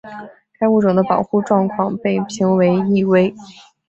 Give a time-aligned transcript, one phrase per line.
[0.57, 3.35] 该物种的保护状况被评为易危。